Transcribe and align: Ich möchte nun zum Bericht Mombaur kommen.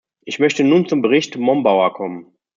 Ich 0.25 0.39
möchte 0.39 0.63
nun 0.63 0.87
zum 0.89 1.03
Bericht 1.03 1.37
Mombaur 1.37 1.93
kommen. 1.93 2.35